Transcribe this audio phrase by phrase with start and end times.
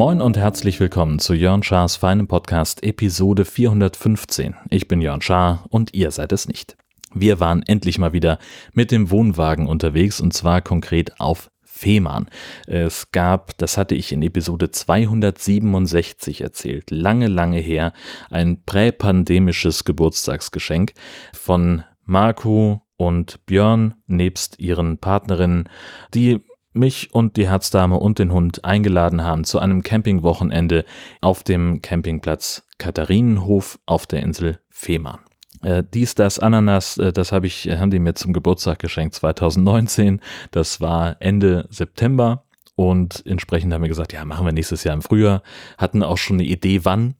[0.00, 4.54] Moin und herzlich willkommen zu Jörn Schars feinem Podcast Episode 415.
[4.70, 6.78] Ich bin Jörn Schaar und ihr seid es nicht.
[7.12, 8.38] Wir waren endlich mal wieder
[8.72, 11.50] mit dem Wohnwagen unterwegs und zwar konkret auf
[11.80, 12.26] Fehmarn.
[12.66, 17.94] Es gab, das hatte ich in Episode 267 erzählt, lange, lange her,
[18.30, 20.92] ein präpandemisches Geburtstagsgeschenk
[21.32, 25.70] von Marco und Björn nebst ihren Partnerinnen,
[26.12, 26.40] die
[26.74, 30.84] mich und die Herzdame und den Hund eingeladen haben zu einem Campingwochenende
[31.22, 35.20] auf dem Campingplatz Katharinenhof auf der Insel Fehmarn.
[35.62, 40.20] Äh, dies, das, Ananas, äh, das habe ich, haben die mir zum Geburtstag geschenkt 2019.
[40.50, 42.44] Das war Ende September
[42.76, 45.42] und entsprechend haben wir gesagt, ja, machen wir nächstes Jahr im Frühjahr.
[45.76, 47.14] Hatten auch schon eine Idee, wann.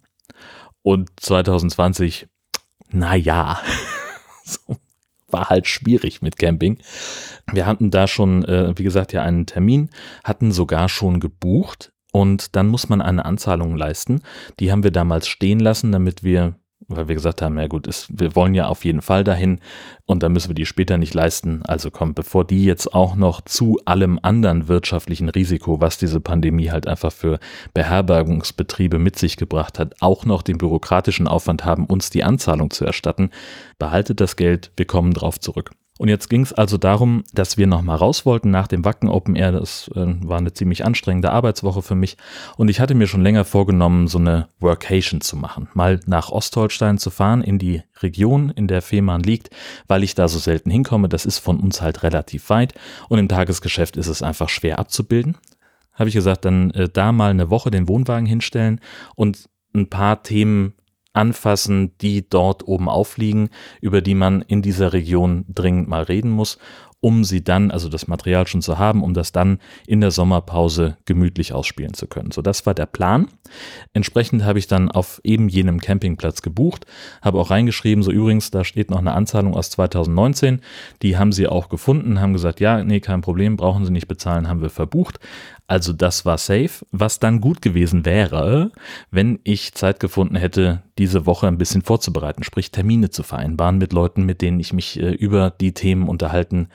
[0.82, 2.28] Und 2020,
[2.90, 3.60] na ja,
[4.44, 4.76] so,
[5.28, 6.78] war halt schwierig mit Camping.
[7.52, 9.90] Wir hatten da schon, äh, wie gesagt, ja einen Termin,
[10.24, 14.22] hatten sogar schon gebucht und dann muss man eine Anzahlung leisten.
[14.58, 16.54] Die haben wir damals stehen lassen, damit wir
[16.90, 19.60] weil wir gesagt haben, ja gut, ist, wir wollen ja auf jeden Fall dahin
[20.06, 21.62] und dann müssen wir die später nicht leisten.
[21.64, 26.70] Also kommt, bevor die jetzt auch noch zu allem anderen wirtschaftlichen Risiko, was diese Pandemie
[26.70, 27.38] halt einfach für
[27.74, 32.84] Beherbergungsbetriebe mit sich gebracht hat, auch noch den bürokratischen Aufwand haben, uns die Anzahlung zu
[32.84, 33.30] erstatten,
[33.78, 35.70] behaltet das Geld, wir kommen drauf zurück.
[36.00, 39.36] Und jetzt ging es also darum, dass wir nochmal raus wollten nach dem Wacken Open
[39.36, 39.52] Air.
[39.52, 42.16] Das äh, war eine ziemlich anstrengende Arbeitswoche für mich.
[42.56, 45.68] Und ich hatte mir schon länger vorgenommen, so eine Workation zu machen.
[45.74, 49.50] Mal nach Ostholstein zu fahren, in die Region, in der Fehmarn liegt,
[49.88, 51.10] weil ich da so selten hinkomme.
[51.10, 52.72] Das ist von uns halt relativ weit.
[53.10, 55.36] Und im Tagesgeschäft ist es einfach schwer abzubilden.
[55.92, 58.80] Habe ich gesagt, dann äh, da mal eine Woche den Wohnwagen hinstellen
[59.16, 60.72] und ein paar Themen
[61.12, 66.58] anfassen, die dort oben aufliegen, über die man in dieser Region dringend mal reden muss,
[67.00, 70.98] um sie dann, also das Material schon zu haben, um das dann in der Sommerpause
[71.06, 72.30] gemütlich ausspielen zu können.
[72.30, 73.28] So, das war der Plan.
[73.94, 76.84] Entsprechend habe ich dann auf eben jenem Campingplatz gebucht,
[77.22, 80.60] habe auch reingeschrieben, so übrigens, da steht noch eine Anzahlung aus 2019,
[81.02, 84.48] die haben sie auch gefunden, haben gesagt, ja, nee, kein Problem, brauchen sie nicht bezahlen,
[84.48, 85.18] haben wir verbucht.
[85.70, 88.72] Also das war safe, was dann gut gewesen wäre,
[89.12, 93.92] wenn ich Zeit gefunden hätte, diese Woche ein bisschen vorzubereiten, sprich Termine zu vereinbaren mit
[93.92, 96.70] Leuten, mit denen ich mich äh, über die Themen unterhalten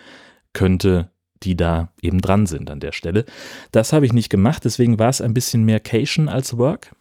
[0.56, 1.12] könnte,
[1.44, 3.26] die da eben dran sind an der Stelle.
[3.72, 6.96] Das habe ich nicht gemacht, deswegen war es ein bisschen mehr Cation als Work,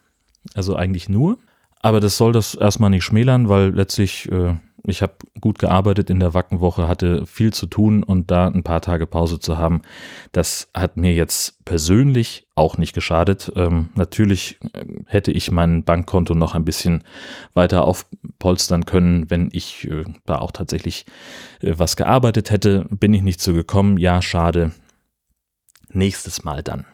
[0.53, 1.39] also eigentlich nur.
[1.81, 4.55] Aber das soll das erstmal nicht schmälern, weil letztlich äh,
[4.87, 8.81] ich habe gut gearbeitet in der Wackenwoche, hatte viel zu tun und da ein paar
[8.81, 9.83] Tage Pause zu haben,
[10.33, 13.51] das hat mir jetzt persönlich auch nicht geschadet.
[13.57, 17.03] Ähm, natürlich äh, hätte ich mein Bankkonto noch ein bisschen
[17.55, 21.07] weiter aufpolstern können, wenn ich äh, da auch tatsächlich
[21.61, 22.87] äh, was gearbeitet hätte.
[22.91, 23.97] Bin ich nicht so gekommen.
[23.99, 24.73] Ja, schade.
[25.89, 26.85] Nächstes Mal dann.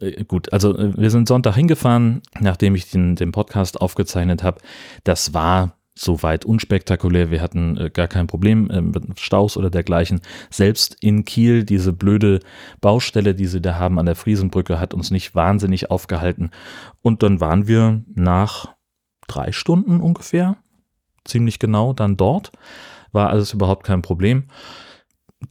[0.00, 4.60] Äh, gut, also äh, wir sind Sonntag hingefahren, nachdem ich den, den Podcast aufgezeichnet habe.
[5.04, 7.30] Das war soweit unspektakulär.
[7.30, 10.20] Wir hatten äh, gar kein Problem äh, mit Staus oder dergleichen.
[10.50, 12.40] Selbst in Kiel, diese blöde
[12.80, 16.50] Baustelle, die sie da haben an der Friesenbrücke, hat uns nicht wahnsinnig aufgehalten.
[17.02, 18.74] Und dann waren wir nach
[19.26, 20.56] drei Stunden ungefähr,
[21.24, 22.52] ziemlich genau, dann dort.
[23.12, 24.44] War alles überhaupt kein Problem.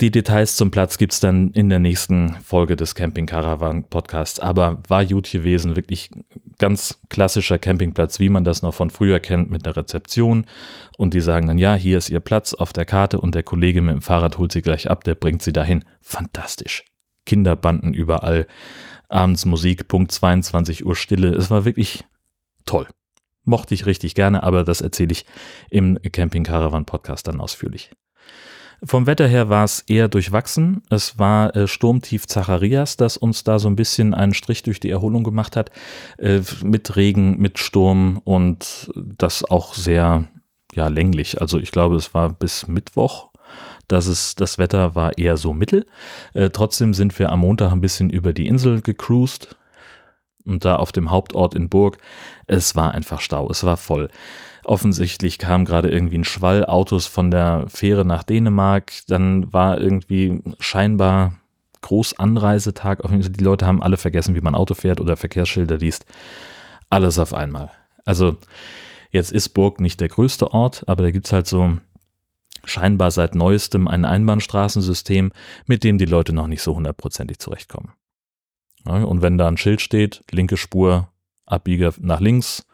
[0.01, 4.41] Die Details zum Platz gibt es dann in der nächsten Folge des Camping Caravan Podcasts.
[4.41, 6.09] Aber war gut gewesen, wirklich
[6.57, 10.47] ganz klassischer Campingplatz, wie man das noch von früher kennt, mit einer Rezeption.
[10.97, 13.81] Und die sagen dann, ja, hier ist ihr Platz auf der Karte und der Kollege
[13.81, 15.85] mit dem Fahrrad holt sie gleich ab, der bringt sie dahin.
[16.01, 16.83] Fantastisch.
[17.25, 18.47] Kinderbanden überall,
[19.07, 21.29] abends Musik, Punkt 22 Uhr Stille.
[21.29, 22.03] Es war wirklich
[22.65, 22.87] toll.
[23.45, 25.25] Mochte ich richtig gerne, aber das erzähle ich
[25.69, 27.91] im Camping Caravan Podcast dann ausführlich.
[28.83, 30.83] Vom Wetter her war es eher durchwachsen.
[30.89, 34.89] Es war äh, Sturmtief Zacharias, das uns da so ein bisschen einen Strich durch die
[34.89, 35.71] Erholung gemacht hat.
[36.17, 40.25] Äh, mit Regen, mit Sturm und das auch sehr
[40.73, 41.41] ja, länglich.
[41.41, 43.29] Also ich glaube, es war bis Mittwoch.
[43.87, 45.85] Das, ist, das Wetter war eher so mittel.
[46.33, 49.55] Äh, trotzdem sind wir am Montag ein bisschen über die Insel gecruised.
[50.45, 51.97] Und da auf dem Hauptort in Burg,
[52.45, 54.09] es war einfach Stau, es war voll.
[54.65, 58.91] Offensichtlich kam gerade irgendwie ein Schwall Autos von der Fähre nach Dänemark.
[59.07, 61.35] Dann war irgendwie scheinbar
[61.81, 63.01] Großanreisetag.
[63.03, 66.05] Die Leute haben alle vergessen, wie man Auto fährt oder Verkehrsschilder liest.
[66.89, 67.69] Alles auf einmal.
[68.05, 68.37] Also
[69.11, 71.77] jetzt ist Burg nicht der größte Ort, aber da gibt's halt so
[72.63, 75.31] scheinbar seit neuestem ein Einbahnstraßensystem,
[75.67, 77.93] mit dem die Leute noch nicht so hundertprozentig zurechtkommen.
[78.83, 81.09] Und wenn da ein Schild steht, linke Spur,
[81.45, 82.65] Abbieger nach links,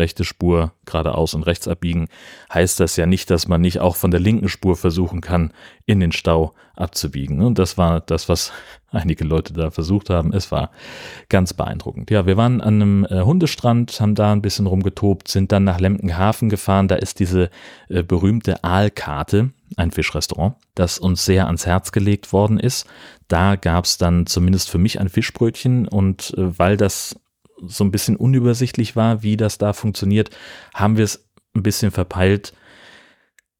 [0.00, 2.08] rechte Spur geradeaus und rechts abbiegen,
[2.52, 5.52] heißt das ja nicht, dass man nicht auch von der linken Spur versuchen kann,
[5.86, 7.40] in den Stau abzubiegen.
[7.42, 8.52] Und das war das, was
[8.90, 10.32] einige Leute da versucht haben.
[10.32, 10.70] Es war
[11.28, 12.10] ganz beeindruckend.
[12.10, 15.78] Ja, wir waren an einem äh, Hundestrand, haben da ein bisschen rumgetobt, sind dann nach
[15.78, 16.88] Lemkenhafen gefahren.
[16.88, 17.50] Da ist diese
[17.88, 22.86] äh, berühmte Aalkarte, ein Fischrestaurant, das uns sehr ans Herz gelegt worden ist.
[23.28, 27.14] Da gab es dann zumindest für mich ein Fischbrötchen und äh, weil das
[27.66, 30.30] so ein bisschen unübersichtlich war, wie das da funktioniert,
[30.74, 32.52] haben wir es ein bisschen verpeilt,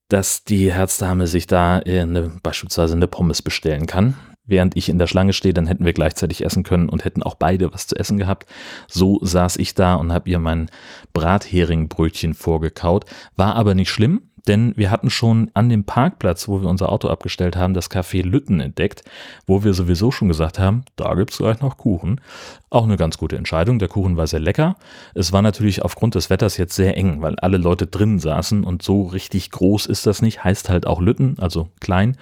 [0.08, 4.16] dass die Herzdame sich da eine, beispielsweise eine Pommes bestellen kann.
[4.44, 7.36] Während ich in der Schlange stehe, dann hätten wir gleichzeitig essen können und hätten auch
[7.36, 8.48] beide was zu essen gehabt.
[8.88, 10.70] So saß ich da und habe ihr mein
[11.12, 13.04] Bratheringenbrötchen vorgekaut.
[13.36, 17.08] War aber nicht schlimm, denn wir hatten schon an dem Parkplatz, wo wir unser Auto
[17.08, 19.02] abgestellt haben, das Café Lütten entdeckt,
[19.46, 22.20] wo wir sowieso schon gesagt haben, da gibt's gleich noch Kuchen.
[22.72, 23.80] Auch eine ganz gute Entscheidung.
[23.80, 24.76] Der Kuchen war sehr lecker.
[25.14, 28.82] Es war natürlich aufgrund des Wetters jetzt sehr eng, weil alle Leute drinnen saßen und
[28.82, 30.44] so richtig groß ist das nicht.
[30.44, 32.16] Heißt halt auch Lütten, also klein.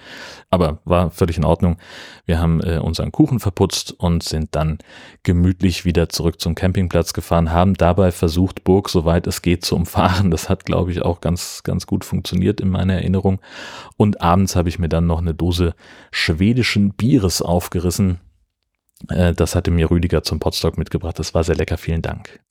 [0.49, 1.77] Aber war völlig in Ordnung.
[2.25, 4.79] Wir haben äh, unseren Kuchen verputzt und sind dann
[5.21, 10.31] gemütlich wieder zurück zum Campingplatz gefahren, haben dabei versucht, Burg, soweit es geht, zu umfahren.
[10.31, 13.39] Das hat, glaube ich, auch ganz, ganz gut funktioniert in meiner Erinnerung.
[13.97, 15.73] Und abends habe ich mir dann noch eine Dose
[16.11, 18.19] schwedischen Bieres aufgerissen.
[19.07, 21.19] Äh, das hatte mir Rüdiger zum Potstock mitgebracht.
[21.19, 21.77] Das war sehr lecker.
[21.77, 22.41] Vielen Dank.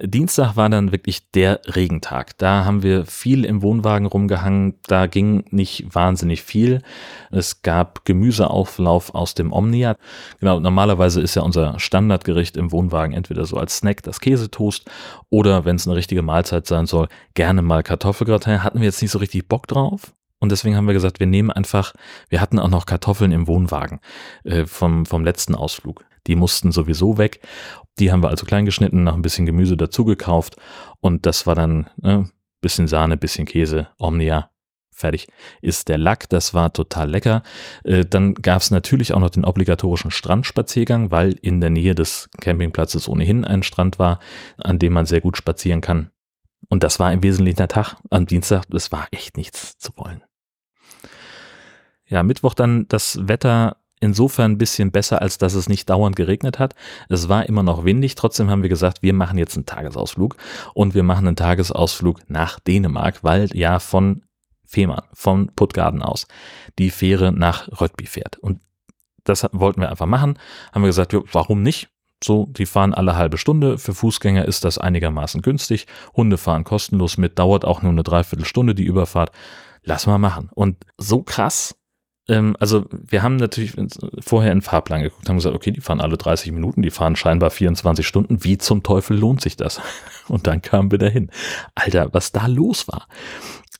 [0.00, 2.38] Dienstag war dann wirklich der Regentag.
[2.38, 4.78] Da haben wir viel im Wohnwagen rumgehangen.
[4.86, 6.82] Da ging nicht wahnsinnig viel.
[7.32, 9.96] Es gab Gemüseauflauf aus dem Omnia.
[10.38, 14.88] Genau, normalerweise ist ja unser Standardgericht im Wohnwagen entweder so als Snack das Käsetoast
[15.30, 18.62] oder wenn es eine richtige Mahlzeit sein soll, gerne mal Kartoffelgratin.
[18.62, 20.14] Hatten wir jetzt nicht so richtig Bock drauf.
[20.38, 21.92] Und deswegen haben wir gesagt, wir nehmen einfach,
[22.28, 23.98] wir hatten auch noch Kartoffeln im Wohnwagen
[24.44, 26.04] äh, vom, vom letzten Ausflug.
[26.28, 27.40] Die mussten sowieso weg.
[27.98, 30.56] Die haben wir also klein geschnitten, noch ein bisschen Gemüse dazu gekauft
[31.00, 32.22] und das war dann äh,
[32.60, 34.50] bisschen Sahne, bisschen Käse, Omnia,
[34.98, 35.28] fertig
[35.62, 36.28] ist der Lack.
[36.28, 37.42] Das war total lecker.
[37.84, 42.28] Äh, dann gab es natürlich auch noch den obligatorischen Strandspaziergang, weil in der Nähe des
[42.40, 44.18] Campingplatzes ohnehin ein Strand war,
[44.58, 46.10] an dem man sehr gut spazieren kann.
[46.68, 48.64] Und das war im Wesentlichen der Tag am Dienstag.
[48.74, 50.22] Es war echt nichts zu wollen.
[52.06, 56.58] Ja, Mittwoch dann das Wetter insofern ein bisschen besser, als dass es nicht dauernd geregnet
[56.58, 56.74] hat.
[57.08, 60.36] Es war immer noch windig, trotzdem haben wir gesagt, wir machen jetzt einen Tagesausflug
[60.74, 64.22] und wir machen einen Tagesausflug nach Dänemark, weil ja von
[64.66, 66.26] Fehmarn, von Puttgarden aus,
[66.78, 68.36] die Fähre nach Röttby fährt.
[68.36, 68.60] Und
[69.24, 70.38] das wollten wir einfach machen.
[70.72, 71.88] Haben wir gesagt, warum nicht?
[72.22, 73.78] So, die fahren alle halbe Stunde.
[73.78, 75.86] Für Fußgänger ist das einigermaßen günstig.
[76.16, 79.30] Hunde fahren kostenlos mit, dauert auch nur eine Dreiviertelstunde die Überfahrt.
[79.84, 80.50] Lass mal machen.
[80.52, 81.76] Und so krass
[82.28, 83.74] ähm, also wir haben natürlich
[84.20, 87.50] vorher in Fahrplan geguckt, haben gesagt, okay, die fahren alle 30 Minuten, die fahren scheinbar
[87.50, 88.44] 24 Stunden.
[88.44, 89.80] Wie zum Teufel lohnt sich das?
[90.28, 91.30] Und dann kamen wir dahin.
[91.74, 93.08] Alter, was da los war.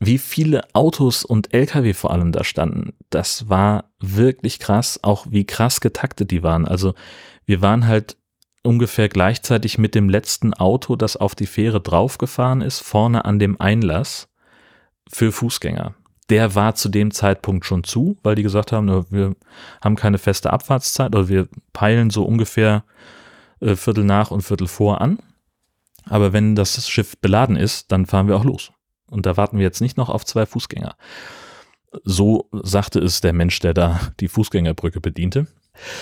[0.00, 5.00] Wie viele Autos und Lkw vor allem da standen, das war wirklich krass.
[5.02, 6.68] Auch wie krass getaktet die waren.
[6.68, 6.94] Also
[7.46, 8.16] wir waren halt
[8.62, 13.60] ungefähr gleichzeitig mit dem letzten Auto, das auf die Fähre draufgefahren ist, vorne an dem
[13.60, 14.28] Einlass
[15.10, 15.96] für Fußgänger
[16.30, 19.34] der war zu dem Zeitpunkt schon zu, weil die gesagt haben, wir
[19.82, 22.84] haben keine feste Abfahrtszeit oder wir peilen so ungefähr
[23.60, 25.18] äh, Viertel nach und Viertel vor an.
[26.04, 28.72] Aber wenn das Schiff beladen ist, dann fahren wir auch los.
[29.10, 30.96] Und da warten wir jetzt nicht noch auf zwei Fußgänger.
[32.04, 35.46] So sagte es der Mensch, der da die Fußgängerbrücke bediente.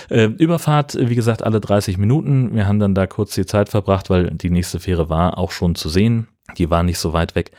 [0.09, 2.55] Äh, Überfahrt, wie gesagt, alle 30 Minuten.
[2.55, 5.75] Wir haben dann da kurz die Zeit verbracht, weil die nächste Fähre war auch schon
[5.75, 6.29] zu sehen.
[6.59, 7.53] Die war nicht so weit weg.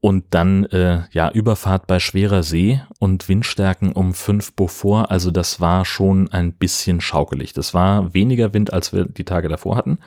[0.00, 5.10] Und dann, äh, ja, Überfahrt bei schwerer See und Windstärken um 5 Beaufort.
[5.10, 7.52] Also das war schon ein bisschen schaukelig.
[7.52, 9.98] Das war weniger Wind, als wir die Tage davor hatten.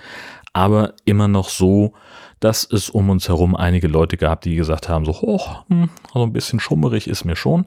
[0.53, 1.93] Aber immer noch so,
[2.39, 6.25] dass es um uns herum einige Leute gab, die gesagt haben, so, oh, hm, also
[6.25, 7.65] ein bisschen schummerig ist mir schon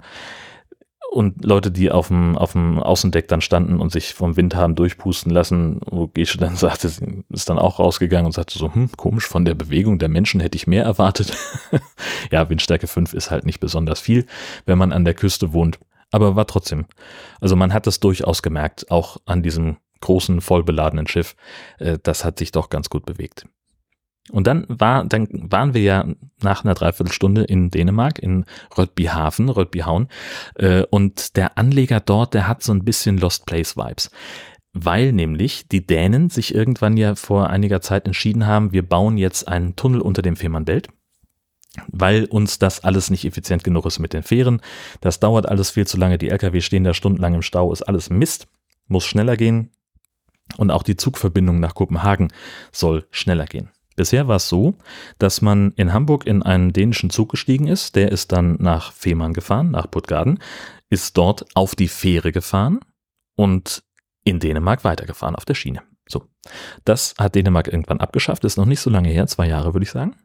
[1.14, 4.74] und Leute, die auf dem, auf dem Außendeck dann standen und sich vom Wind haben
[4.74, 6.90] durchpusten lassen, wo Gesche dann sagte,
[7.28, 10.56] ist dann auch rausgegangen und sagte so, hm, komisch, von der Bewegung der Menschen hätte
[10.56, 11.36] ich mehr erwartet.
[12.32, 14.26] ja, Windstärke 5 ist halt nicht besonders viel,
[14.66, 15.78] wenn man an der Küste wohnt.
[16.10, 16.86] Aber war trotzdem.
[17.40, 21.36] Also man hat das durchaus gemerkt, auch an diesem großen, vollbeladenen Schiff.
[21.78, 23.46] Äh, das hat sich doch ganz gut bewegt.
[24.30, 26.06] Und dann war, dann waren wir ja
[26.42, 30.08] nach einer Dreiviertelstunde in Dänemark, in Rødbyhaven, Rødbyhavn.
[30.54, 34.10] Äh, und der Anleger dort, der hat so ein bisschen Lost Place Vibes.
[34.72, 39.46] Weil nämlich die Dänen sich irgendwann ja vor einiger Zeit entschieden haben, wir bauen jetzt
[39.46, 40.88] einen Tunnel unter dem Fehmarnbelt
[41.88, 44.60] weil uns das alles nicht effizient genug ist mit den Fähren.
[45.00, 46.18] Das dauert alles viel zu lange.
[46.18, 48.46] Die LKW stehen da stundenlang im Stau, ist alles Mist,
[48.86, 49.70] muss schneller gehen.
[50.56, 52.32] Und auch die Zugverbindung nach Kopenhagen
[52.70, 53.70] soll schneller gehen.
[53.96, 54.74] Bisher war es so,
[55.18, 59.32] dass man in Hamburg in einen dänischen Zug gestiegen ist, der ist dann nach Fehmarn
[59.32, 60.40] gefahren, nach Puttgarden,
[60.90, 62.80] ist dort auf die Fähre gefahren
[63.36, 63.84] und
[64.24, 65.82] in Dänemark weitergefahren auf der Schiene.
[66.08, 66.24] So.
[66.84, 69.90] Das hat Dänemark irgendwann abgeschafft, ist noch nicht so lange her, zwei Jahre würde ich
[69.90, 70.16] sagen.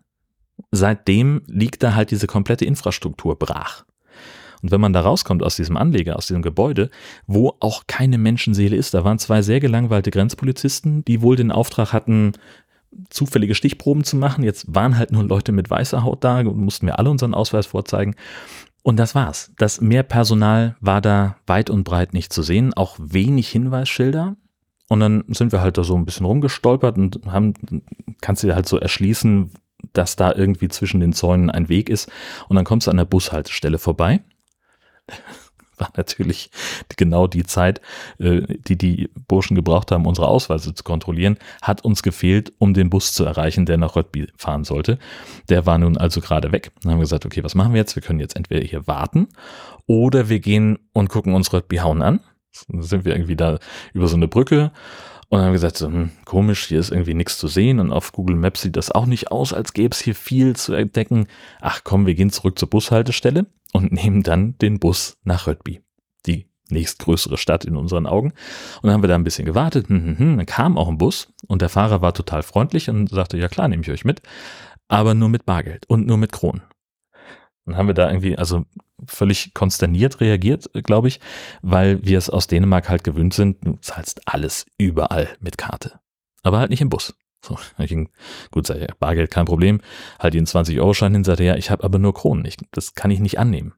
[0.72, 3.86] Seitdem liegt da halt diese komplette Infrastruktur brach.
[4.62, 6.90] Und wenn man da rauskommt aus diesem Anleger, aus diesem Gebäude,
[7.28, 11.94] wo auch keine Menschenseele ist, da waren zwei sehr gelangweilte Grenzpolizisten, die wohl den Auftrag
[11.94, 12.34] hatten,
[13.10, 14.44] zufällige Stichproben zu machen.
[14.44, 17.68] Jetzt waren halt nur Leute mit weißer Haut da und mussten wir alle unseren Ausweis
[17.68, 18.16] vorzeigen.
[18.82, 19.52] Und das war's.
[19.58, 24.36] Das Mehrpersonal war da weit und breit nicht zu sehen, auch wenig Hinweisschilder.
[24.88, 27.54] Und dann sind wir halt da so ein bisschen rumgestolpert und haben,
[28.22, 29.52] kannst dir halt so erschließen,
[29.94, 32.12] dass da irgendwie zwischen den Zäunen ein Weg ist.
[32.48, 34.22] Und dann kommst du an der Bushaltestelle vorbei
[35.80, 36.50] war natürlich
[36.98, 37.82] genau die Zeit,
[38.20, 42.90] äh, die die Burschen gebraucht haben, unsere Ausweise zu kontrollieren, hat uns gefehlt, um den
[42.90, 45.00] Bus zu erreichen, der nach Röttby fahren sollte.
[45.50, 46.72] Der war nun also gerade weg.
[46.82, 47.96] Dann haben wir gesagt, okay, was machen wir jetzt?
[47.96, 49.28] Wir können jetzt entweder hier warten
[49.88, 52.20] oder wir gehen und gucken uns Röttby hauen an.
[52.68, 53.60] Dann sind wir irgendwie da
[53.94, 54.72] über so eine Brücke
[55.30, 58.36] und haben gesagt, so, hm, komisch, hier ist irgendwie nichts zu sehen und auf Google
[58.36, 61.28] Maps sieht das auch nicht aus, als gäbe es hier viel zu entdecken.
[61.62, 65.82] Ach komm, wir gehen zurück zur Bushaltestelle und nehmen dann den Bus nach Röttby,
[66.26, 68.30] die nächstgrößere Stadt in unseren Augen.
[68.30, 70.38] Und dann haben wir da ein bisschen gewartet, hm, hm, hm.
[70.38, 73.68] dann kam auch ein Bus und der Fahrer war total freundlich und sagte, ja klar,
[73.68, 74.22] nehme ich euch mit,
[74.88, 76.62] aber nur mit Bargeld und nur mit Kronen.
[77.66, 78.66] Dann haben wir da irgendwie, also
[79.06, 81.20] völlig konsterniert reagiert, glaube ich,
[81.62, 86.00] weil wir es aus Dänemark halt gewöhnt sind, du zahlst alles überall mit Karte.
[86.42, 87.14] Aber halt nicht im Bus.
[87.42, 88.10] So, ging,
[88.52, 89.82] gut, sei ja, Bargeld kein Problem,
[90.20, 93.20] halt den 20-Euro-Schein hin, sagte ja, ich habe aber nur Kronen, ich, das kann ich
[93.20, 93.74] nicht annehmen.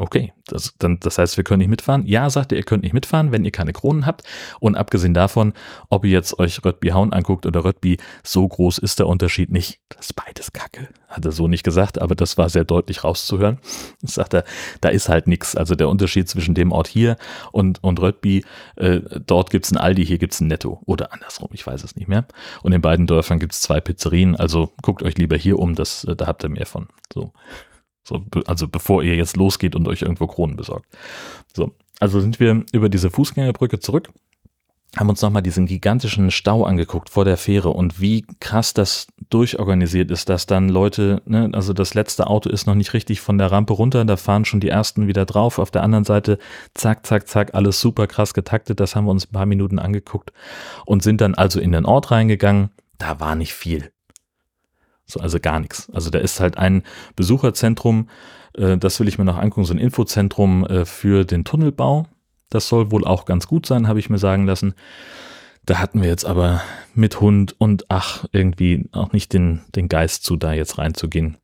[0.00, 2.06] Okay, das, dann, das heißt, wir können nicht mitfahren.
[2.06, 4.22] Ja, sagt er, ihr könnt nicht mitfahren, wenn ihr keine Kronen habt.
[4.58, 5.52] Und abgesehen davon,
[5.90, 9.78] ob ihr jetzt euch Röttby Hauen anguckt oder Röttby, so groß ist der Unterschied nicht.
[9.90, 10.88] Das ist beides Kacke.
[11.06, 13.58] Hat er so nicht gesagt, aber das war sehr deutlich rauszuhören.
[14.00, 14.44] Sagt er,
[14.80, 15.54] da ist halt nichts.
[15.54, 17.18] Also der Unterschied zwischen dem Ort hier
[17.52, 20.80] und, und Röttby, äh, dort gibt's ein Aldi, hier gibt's ein Netto.
[20.86, 22.24] Oder andersrum, ich weiß es nicht mehr.
[22.62, 24.34] Und in beiden Dörfern gibt's zwei Pizzerien.
[24.34, 26.88] Also guckt euch lieber hier um, das, äh, da habt ihr mehr von.
[27.12, 27.34] So.
[28.02, 30.86] So, also bevor ihr jetzt losgeht und euch irgendwo Kronen besorgt.
[31.54, 34.10] So, also sind wir über diese Fußgängerbrücke zurück,
[34.96, 40.10] haben uns nochmal diesen gigantischen Stau angeguckt vor der Fähre und wie krass das durchorganisiert
[40.10, 43.52] ist, dass dann Leute, ne, also das letzte Auto ist noch nicht richtig von der
[43.52, 45.60] Rampe runter, da fahren schon die ersten wieder drauf.
[45.60, 46.38] Auf der anderen Seite,
[46.74, 48.80] zack, zack, zack, alles super krass getaktet.
[48.80, 50.32] Das haben wir uns ein paar Minuten angeguckt
[50.86, 52.70] und sind dann also in den Ort reingegangen.
[52.98, 53.92] Da war nicht viel.
[55.10, 55.90] So, also gar nichts.
[55.92, 56.82] Also da ist halt ein
[57.16, 58.08] Besucherzentrum,
[58.54, 62.06] äh, das will ich mir noch angucken, so ein Infozentrum äh, für den Tunnelbau.
[62.48, 64.74] Das soll wohl auch ganz gut sein, habe ich mir sagen lassen.
[65.66, 66.62] Da hatten wir jetzt aber
[66.94, 71.36] mit Hund und ach, irgendwie auch nicht den, den Geist zu, da jetzt reinzugehen.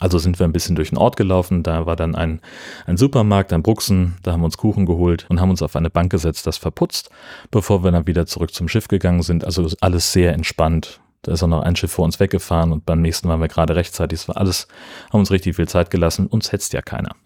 [0.00, 2.40] Also sind wir ein bisschen durch den Ort gelaufen, da war dann ein,
[2.86, 5.90] ein Supermarkt, ein Bruxen, da haben wir uns Kuchen geholt und haben uns auf eine
[5.90, 7.10] Bank gesetzt, das verputzt,
[7.50, 9.44] bevor wir dann wieder zurück zum Schiff gegangen sind.
[9.44, 13.00] Also alles sehr entspannt, da ist auch noch ein Schiff vor uns weggefahren und beim
[13.00, 14.20] nächsten waren wir gerade rechtzeitig.
[14.20, 14.68] Es war alles,
[15.12, 16.26] haben uns richtig viel Zeit gelassen.
[16.26, 17.16] Uns hetzt ja keiner.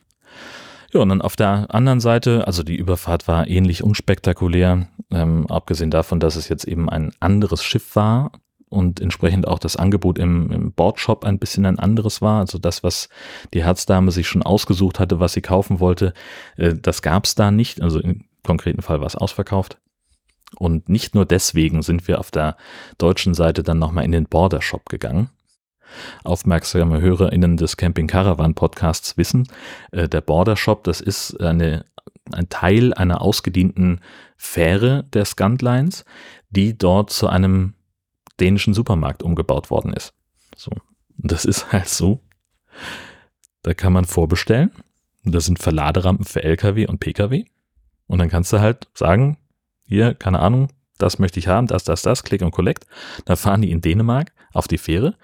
[0.93, 5.91] Ja, und dann auf der anderen Seite, also die Überfahrt war ähnlich unspektakulär, ähm, abgesehen
[5.91, 8.33] davon, dass es jetzt eben ein anderes Schiff war
[8.71, 12.41] und entsprechend auch das Angebot im, im Bordshop ein bisschen ein anderes war.
[12.41, 13.09] Also das, was
[13.53, 16.15] die Herzdame sich schon ausgesucht hatte, was sie kaufen wollte,
[16.57, 17.83] äh, das gab es da nicht.
[17.83, 19.79] Also im konkreten Fall war es ausverkauft.
[20.57, 22.57] Und nicht nur deswegen sind wir auf der
[22.97, 25.31] deutschen Seite dann nochmal in den Border Shop gegangen.
[26.25, 29.49] Aufmerksame HörerInnen des Camping Caravan Podcasts wissen,
[29.91, 31.87] äh, der Border Shop, das ist eine,
[32.33, 34.01] ein Teil einer ausgedienten
[34.37, 36.05] Fähre der Scantlines,
[36.51, 37.75] die dort zu einem
[38.39, 40.13] dänischen Supermarkt umgebaut worden ist.
[40.57, 40.71] So.
[41.19, 42.21] Das ist halt so.
[43.63, 44.71] Da kann man vorbestellen.
[45.25, 47.45] Da sind Verladerampen für LKW und PKW.
[48.07, 49.37] Und dann kannst du halt sagen,
[49.89, 50.69] hier, keine Ahnung,
[50.99, 52.87] das möchte ich haben, das, das, das, Click und Collect.
[53.25, 55.15] Da fahren die in Dänemark auf die Fähre.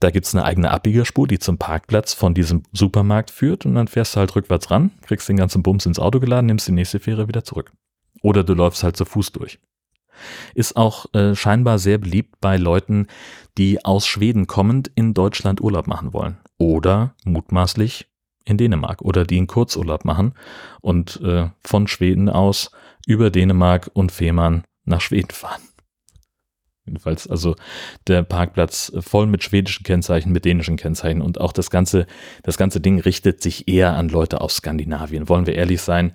[0.00, 4.14] Da gibt's eine eigene Abbiegerspur, die zum Parkplatz von diesem Supermarkt führt und dann fährst
[4.14, 7.28] du halt rückwärts ran, kriegst den ganzen Bums ins Auto geladen, nimmst die nächste Fähre
[7.28, 7.72] wieder zurück.
[8.22, 9.58] Oder du läufst halt zu Fuß durch.
[10.54, 13.08] Ist auch äh, scheinbar sehr beliebt bei Leuten,
[13.58, 16.38] die aus Schweden kommend in Deutschland Urlaub machen wollen.
[16.56, 18.08] Oder mutmaßlich
[18.44, 20.34] in Dänemark oder die einen Kurzurlaub machen
[20.80, 22.70] und äh, von Schweden aus
[23.06, 25.62] über Dänemark und Fehmarn nach Schweden fahren.
[26.86, 27.56] Jedenfalls also
[28.06, 32.06] der Parkplatz voll mit schwedischen Kennzeichen, mit dänischen Kennzeichen und auch das ganze,
[32.42, 35.28] das ganze Ding richtet sich eher an Leute aus Skandinavien.
[35.28, 36.12] Wollen wir ehrlich sein?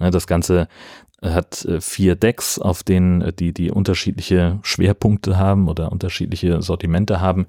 [0.00, 0.66] Das ganze
[1.22, 7.20] hat äh, vier Decks, auf denen äh, die, die unterschiedliche Schwerpunkte haben oder unterschiedliche Sortimente
[7.20, 7.46] haben.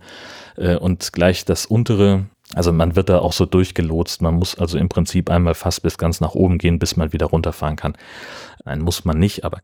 [0.55, 4.21] Äh, und gleich das untere, also man wird da auch so durchgelotst.
[4.21, 7.27] Man muss also im Prinzip einmal fast bis ganz nach oben gehen, bis man wieder
[7.27, 7.97] runterfahren kann.
[8.65, 9.61] Nein, muss man nicht, aber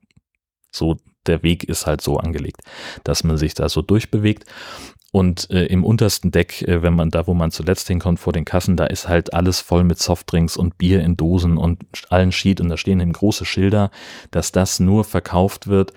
[0.71, 0.97] so
[1.27, 2.61] der Weg ist halt so angelegt,
[3.03, 4.45] dass man sich da so durchbewegt.
[5.13, 8.45] Und äh, im untersten Deck, äh, wenn man da, wo man zuletzt hinkommt vor den
[8.45, 12.61] Kassen, da ist halt alles voll mit Softdrinks und Bier in Dosen und allen Sheet
[12.61, 13.91] und da stehen eben große Schilder,
[14.31, 15.91] dass das nur verkauft wird,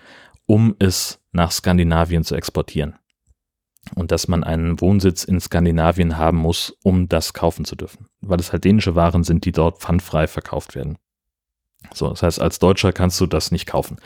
[0.47, 2.97] um es nach Skandinavien zu exportieren.
[3.95, 8.07] Und dass man einen Wohnsitz in Skandinavien haben muss, um das kaufen zu dürfen.
[8.21, 10.99] Weil es halt dänische Waren sind, die dort pfandfrei verkauft werden.
[11.93, 13.99] So, das heißt, als Deutscher kannst du das nicht kaufen.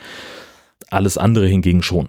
[0.91, 2.09] Alles andere hingegen schon.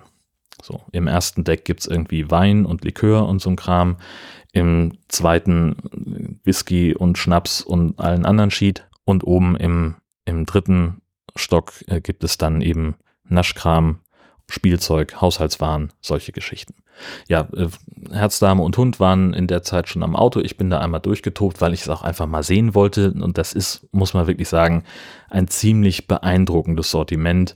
[0.62, 3.98] So, im ersten Deck gibt's irgendwie Wein und Likör und so ein Kram.
[4.52, 5.76] Im zweiten
[6.44, 8.88] Whisky und Schnaps und allen anderen Sheet.
[9.06, 9.96] Und oben im,
[10.26, 11.02] im dritten
[11.36, 14.00] Stock äh, gibt es dann eben Naschkram,
[14.50, 16.74] Spielzeug, Haushaltswaren, solche Geschichten.
[17.28, 17.68] Ja, äh,
[18.12, 20.40] Herzdame und Hund waren in der Zeit schon am Auto.
[20.42, 23.12] Ich bin da einmal durchgetobt, weil ich es auch einfach mal sehen wollte.
[23.12, 24.84] Und das ist, muss man wirklich sagen,
[25.30, 27.56] ein ziemlich beeindruckendes Sortiment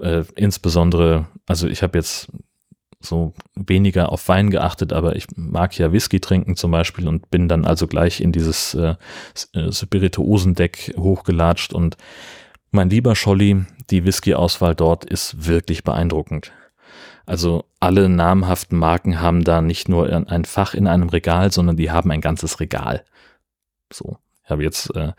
[0.00, 2.28] äh, insbesondere, also ich habe jetzt
[3.00, 7.48] so weniger auf Wein geachtet, aber ich mag ja Whisky trinken zum Beispiel und bin
[7.48, 8.96] dann also gleich in dieses äh,
[9.52, 11.96] äh Spirituosendeck hochgelatscht und
[12.70, 16.52] mein lieber Scholli, die Whisky-Auswahl dort ist wirklich beeindruckend.
[17.26, 21.90] Also alle namhaften Marken haben da nicht nur ein Fach in einem Regal, sondern die
[21.90, 23.04] haben ein ganzes Regal.
[23.92, 24.18] So.
[24.48, 25.12] Ich habe jetzt äh,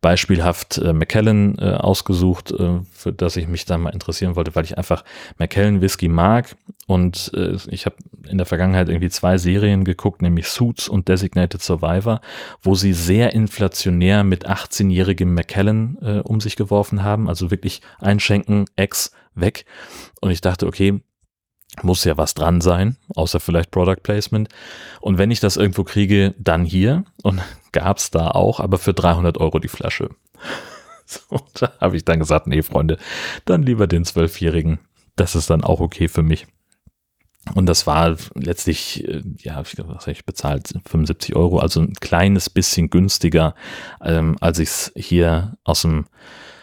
[0.00, 4.64] beispielhaft äh, Macallan äh, ausgesucht, äh, für das ich mich da mal interessieren wollte, weil
[4.64, 5.04] ich einfach
[5.36, 10.48] Macallan Whisky mag und äh, ich habe in der Vergangenheit irgendwie zwei Serien geguckt, nämlich
[10.48, 12.22] Suits und Designated Survivor,
[12.62, 18.64] wo sie sehr inflationär mit 18-jährigem Macallan äh, um sich geworfen haben, also wirklich einschenken,
[18.76, 19.66] Ex, weg.
[20.22, 21.02] Und ich dachte, okay,
[21.80, 24.48] muss ja was dran sein, außer vielleicht Product Placement.
[25.00, 27.04] Und wenn ich das irgendwo kriege, dann hier.
[27.22, 27.40] Und
[27.72, 30.10] gab's da auch, aber für 300 Euro die Flasche.
[31.04, 32.96] So, da habe ich dann gesagt, nee, Freunde,
[33.44, 34.78] dann lieber den Zwölfjährigen.
[35.14, 36.46] Das ist dann auch okay für mich.
[37.54, 40.68] Und das war letztlich, äh, ja, was habe ich bezahlt?
[40.86, 43.54] 75 Euro, also ein kleines bisschen günstiger,
[44.02, 46.06] ähm, als ich es hier aus dem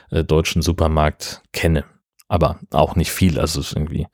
[0.10, 1.84] äh, deutschen Supermarkt kenne
[2.30, 3.40] aber auch nicht viel.
[3.40, 4.08] Also es ist irgendwie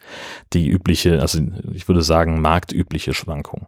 [0.53, 1.39] die übliche, also
[1.73, 3.67] ich würde sagen, marktübliche Schwankung.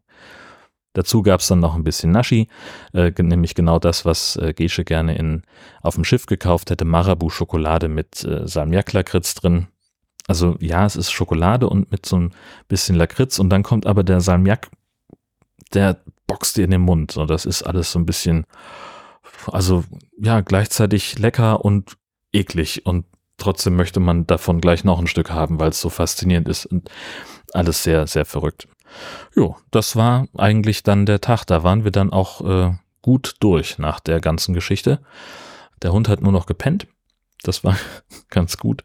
[0.94, 2.48] Dazu gab es dann noch ein bisschen Nashi,
[2.94, 5.44] äh, nämlich genau das, was äh, Gesche gerne in,
[5.84, 9.68] auf dem Schiff gekauft hätte, Marabu-Schokolade mit äh, Salmiak-Lakritz drin.
[10.28, 12.34] Also ja, es ist Schokolade und mit so ein
[12.68, 14.70] bisschen Lakritz und dann kommt aber der Salmiak,
[15.74, 18.46] der boxt dir in den Mund und das ist alles so ein bisschen,
[19.52, 19.84] also
[20.18, 21.98] ja, gleichzeitig lecker und
[22.34, 23.06] eklig und
[23.38, 26.90] trotzdem möchte man davon gleich noch ein Stück haben, weil es so faszinierend ist und
[27.54, 28.68] alles sehr, sehr verrückt.
[29.36, 31.46] Jo, das war eigentlich dann der Tag.
[31.46, 35.00] Da waren wir dann auch äh, gut durch nach der ganzen Geschichte.
[35.82, 36.88] Der Hund hat nur noch gepennt.
[37.44, 37.78] Das war
[38.30, 38.84] ganz gut.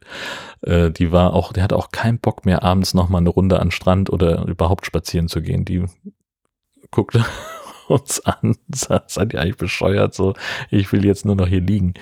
[0.60, 3.70] Äh, die war auch, der hatte auch keinen Bock mehr, abends nochmal eine Runde an
[3.70, 5.64] Strand oder überhaupt spazieren zu gehen.
[5.64, 5.84] Die
[6.90, 7.24] guckte
[7.88, 10.14] uns an, seid ihr eigentlich bescheuert?
[10.14, 10.34] So,
[10.70, 11.94] ich will jetzt nur noch hier liegen.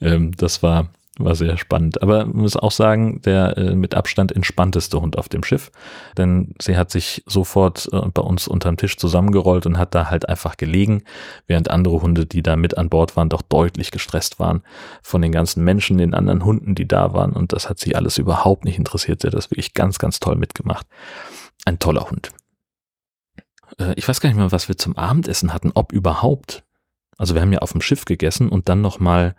[0.00, 2.02] Ähm, das war war sehr spannend.
[2.02, 5.70] Aber muss auch sagen, der äh, mit Abstand entspannteste Hund auf dem Schiff.
[6.16, 10.28] Denn sie hat sich sofort äh, bei uns unterm Tisch zusammengerollt und hat da halt
[10.28, 11.04] einfach gelegen,
[11.46, 14.62] während andere Hunde, die da mit an Bord waren, doch deutlich gestresst waren
[15.02, 17.32] von den ganzen Menschen, den anderen Hunden, die da waren.
[17.32, 19.20] Und das hat sie alles überhaupt nicht interessiert.
[19.20, 20.86] Sie hat das wirklich ganz, ganz toll mitgemacht.
[21.64, 22.32] Ein toller Hund.
[23.78, 26.64] Äh, ich weiß gar nicht mehr, was wir zum Abendessen hatten, ob überhaupt.
[27.16, 29.36] Also wir haben ja auf dem Schiff gegessen und dann nochmal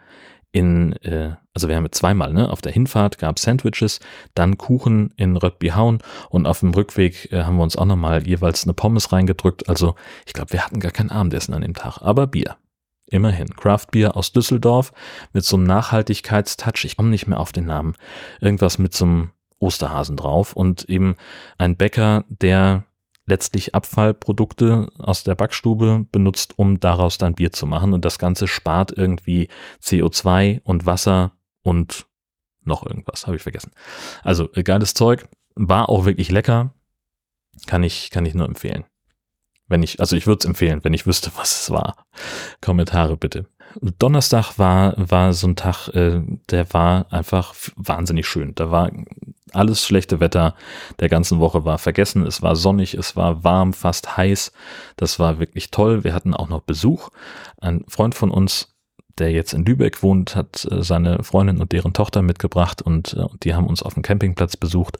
[0.56, 2.50] in, äh, also wir haben zweimal, ne?
[2.50, 4.00] Auf der Hinfahrt gab Sandwiches,
[4.36, 8.64] dann Kuchen in Röttbyhauen und auf dem Rückweg äh, haben wir uns auch nochmal jeweils
[8.64, 9.68] eine Pommes reingedrückt.
[9.68, 12.56] Also ich glaube, wir hatten gar kein Abendessen an dem Tag, aber Bier.
[13.08, 13.50] Immerhin.
[13.50, 14.94] Craft Beer aus Düsseldorf
[15.34, 16.86] mit so einem Nachhaltigkeitstouch.
[16.86, 17.96] Ich komme nicht mehr auf den Namen.
[18.40, 21.18] Irgendwas mit so einem Osterhasen drauf und eben
[21.58, 22.86] ein Bäcker, der
[23.28, 27.94] letztlich Abfallprodukte aus der Backstube benutzt, um daraus dann Bier zu machen.
[27.94, 29.50] Und das Ganze spart irgendwie
[29.82, 31.32] CO2 und Wasser
[31.64, 32.06] und
[32.64, 33.72] noch irgendwas, habe ich vergessen.
[34.24, 36.74] Also äh, geiles Zeug, war auch wirklich lecker,
[37.66, 38.86] kann ich, kann ich nur empfehlen.
[39.68, 42.06] Wenn ich, also ich würde es empfehlen, wenn ich wüsste, was es war.
[42.62, 43.48] Kommentare bitte.
[43.82, 48.54] Donnerstag war, war so ein Tag, äh, der war einfach wahnsinnig schön.
[48.56, 48.92] Da war
[49.54, 50.56] alles schlechte Wetter
[51.00, 52.26] der ganzen Woche war vergessen.
[52.26, 54.52] Es war sonnig, es war warm, fast heiß.
[54.98, 56.04] Das war wirklich toll.
[56.04, 57.10] Wir hatten auch noch Besuch.
[57.60, 58.75] Ein Freund von uns,
[59.18, 63.26] der jetzt in Lübeck wohnt, hat äh, seine Freundin und deren Tochter mitgebracht und, äh,
[63.44, 64.98] die haben uns auf dem Campingplatz besucht.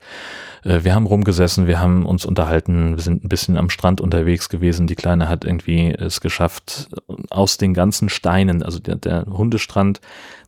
[0.64, 4.48] Äh, wir haben rumgesessen, wir haben uns unterhalten, wir sind ein bisschen am Strand unterwegs
[4.48, 4.86] gewesen.
[4.86, 6.88] Die Kleine hat irgendwie es geschafft,
[7.30, 10.00] aus den ganzen Steinen, also der, der Hundestrand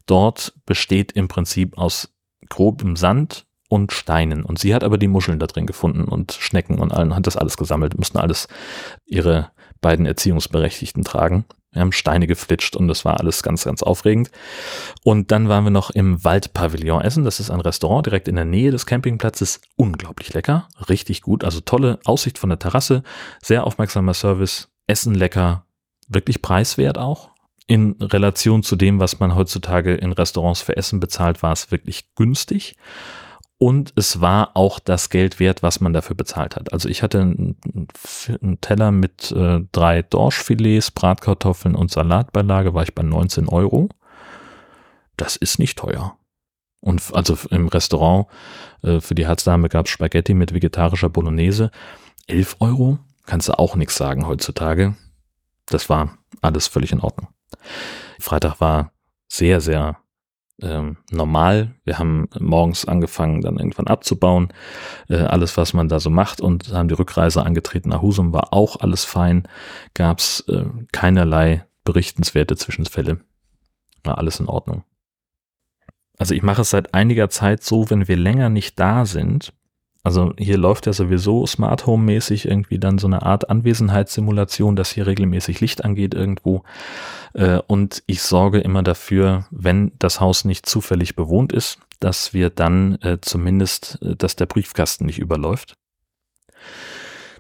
[0.07, 2.11] dort besteht im Prinzip aus
[2.49, 4.45] grobem Sand und Steinen.
[4.45, 7.37] Und sie hat aber die Muscheln da drin gefunden und Schnecken und allen, hat das
[7.37, 8.49] alles gesammelt, mussten alles
[9.05, 9.51] ihre
[9.81, 11.45] beiden Erziehungsberechtigten tragen.
[11.73, 14.31] Wir haben Steine geflitscht und das war alles ganz, ganz aufregend.
[15.05, 17.25] Und dann waren wir noch im Waldpavillon essen.
[17.25, 19.61] Das ist ein Restaurant direkt in der Nähe des Campingplatzes.
[19.77, 21.45] Unglaublich lecker, richtig gut.
[21.45, 23.03] Also tolle Aussicht von der Terrasse,
[23.43, 25.67] sehr aufmerksamer Service, Essen lecker,
[26.09, 27.31] wirklich preiswert auch.
[27.67, 32.15] In Relation zu dem, was man heutzutage in Restaurants für Essen bezahlt, war es wirklich
[32.15, 32.77] günstig
[33.59, 36.73] und es war auch das Geld wert, was man dafür bezahlt hat.
[36.73, 37.57] Also ich hatte einen,
[38.61, 43.89] Teller mit äh, drei Dorschfilets, Bratkartoffeln und Salatbeilage, war ich bei 19 Euro.
[45.17, 46.17] Das ist nicht teuer.
[46.81, 48.29] Und also im Restaurant
[48.83, 51.73] äh, für die Herzdame gab es Spaghetti mit vegetarischer Bolognese.
[52.29, 52.99] 11 Euro?
[53.27, 54.95] Kannst du auch nichts sagen heutzutage.
[55.67, 57.29] Das war alles völlig in Ordnung.
[58.21, 58.93] Freitag war
[59.29, 59.99] sehr, sehr
[60.63, 61.75] ähm, normal.
[61.85, 64.53] Wir haben morgens angefangen, dann irgendwann abzubauen.
[65.09, 68.53] Äh, alles, was man da so macht und haben die Rückreise angetreten nach Husum, war
[68.53, 69.47] auch alles fein.
[69.95, 73.21] Gab es äh, keinerlei berichtenswerte Zwischenfälle.
[74.05, 74.85] War alles in Ordnung.
[76.19, 79.53] Also ich mache es seit einiger Zeit so, wenn wir länger nicht da sind,
[80.09, 84.91] also hier läuft ja sowieso Smart Home mäßig irgendwie dann so eine Art Anwesenheitssimulation, dass
[84.91, 86.63] hier regelmäßig Licht angeht irgendwo.
[87.35, 92.49] Äh, und ich sorge immer dafür, wenn das Haus nicht zufällig bewohnt ist, dass wir
[92.49, 95.75] dann äh, zumindest, äh, dass der Briefkasten nicht überläuft.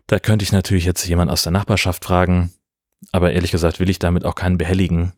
[0.06, 2.52] Da könnte ich natürlich jetzt jemand aus der Nachbarschaft fragen,
[3.12, 5.14] aber ehrlich gesagt will ich damit auch keinen behelligen,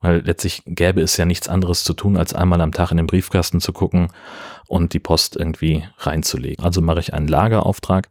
[0.00, 3.06] weil letztlich gäbe es ja nichts anderes zu tun, als einmal am Tag in den
[3.06, 4.08] Briefkasten zu gucken
[4.66, 6.64] und die Post irgendwie reinzulegen.
[6.64, 8.08] Also mache ich einen Lagerauftrag.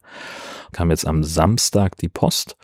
[0.72, 2.56] Kam jetzt am Samstag die Post.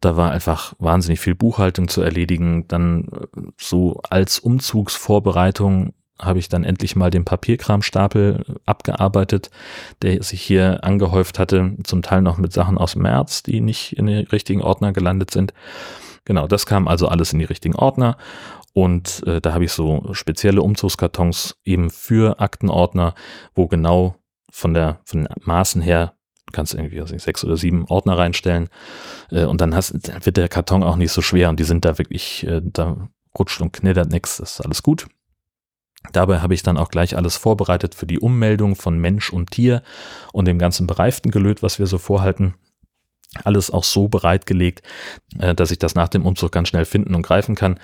[0.00, 2.66] Da war einfach wahnsinnig viel Buchhaltung zu erledigen.
[2.68, 9.50] Dann äh, so als Umzugsvorbereitung habe ich dann endlich mal den Papierkramstapel abgearbeitet,
[10.02, 14.06] der sich hier angehäuft hatte, zum Teil noch mit Sachen aus März, die nicht in
[14.06, 15.54] den richtigen Ordner gelandet sind.
[16.24, 18.16] Genau, das kam also alles in die richtigen Ordner.
[18.72, 23.14] Und äh, da habe ich so spezielle Umzugskartons eben für Aktenordner,
[23.54, 24.14] wo genau
[24.50, 26.14] von der von den Maßen her
[26.52, 28.68] kannst irgendwie also sechs oder sieben Ordner reinstellen
[29.30, 31.84] äh, und dann hast, dann wird der Karton auch nicht so schwer und die sind
[31.84, 35.06] da wirklich, äh, da rutscht und knittert nichts, das ist alles gut.
[36.12, 39.82] Dabei habe ich dann auch gleich alles vorbereitet für die Ummeldung von Mensch und Tier
[40.32, 42.54] und dem ganzen bereiften Gelöt, was wir so vorhalten
[43.44, 44.82] alles auch so bereitgelegt,
[45.38, 47.78] äh, dass ich das nach dem Umzug ganz schnell finden und greifen kann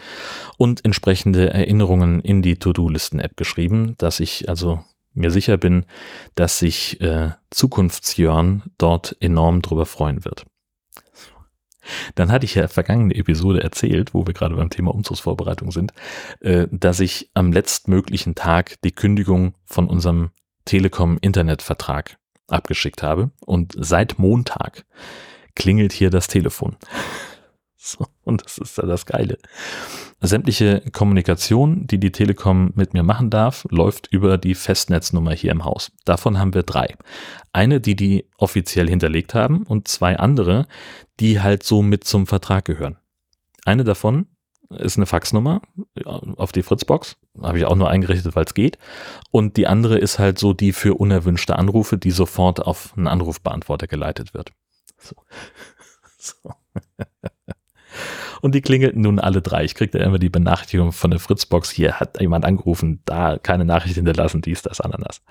[0.57, 5.87] und entsprechende Erinnerungen in die To-Do-Listen-App geschrieben, dass ich also mir sicher bin,
[6.35, 10.45] dass sich äh, Zukunftsjörn dort enorm drüber freuen wird.
[12.17, 15.93] Dann hatte ich ja vergangene Episode erzählt, wo wir gerade beim Thema Umzugsvorbereitung sind,
[16.41, 20.31] äh, dass ich am letztmöglichen Tag die Kündigung von unserem
[20.65, 24.85] Telekom-Internetvertrag abgeschickt habe und seit Montag
[25.57, 26.77] klingelt hier das Telefon.
[27.79, 29.39] So, und das ist ja das Geile.
[30.21, 35.65] Sämtliche Kommunikation, die die Telekom mit mir machen darf, läuft über die Festnetznummer hier im
[35.65, 35.93] Haus.
[36.05, 36.97] Davon haben wir drei.
[37.53, 40.67] Eine, die die offiziell hinterlegt haben und zwei andere,
[41.21, 42.97] die halt so mit zum Vertrag gehören.
[43.65, 44.27] Eine davon
[44.71, 45.63] ist eine Faxnummer
[46.05, 47.17] auf die Fritzbox.
[47.41, 48.79] Habe ich auch nur eingerichtet, weil es geht.
[49.31, 53.87] Und die andere ist halt so die für unerwünschte Anrufe, die sofort auf einen Anrufbeantworter
[53.87, 54.53] geleitet wird.
[54.99, 55.17] So.
[56.19, 56.53] so.
[58.43, 59.65] Und die klingelten nun alle drei.
[59.65, 63.95] Ich kriegte immer die Benachrichtigung von der Fritzbox, hier hat jemand angerufen, da keine Nachricht
[63.95, 65.23] hinterlassen, dies, das, Ananas.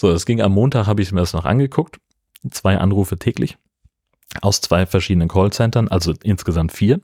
[0.00, 1.98] So, es ging am Montag, habe ich mir das noch angeguckt.
[2.50, 3.58] Zwei Anrufe täglich
[4.42, 7.00] aus zwei verschiedenen Callcentern, also insgesamt vier